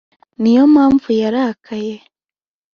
[0.41, 1.95] niyo mpamvu yarakaye.